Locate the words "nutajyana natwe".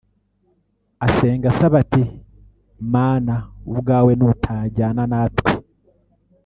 4.19-5.51